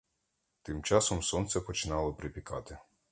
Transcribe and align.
Тим 0.61 0.83
часом 0.83 1.23
сонце 1.23 1.61
починало 1.61 2.13
припікати. 2.13 2.77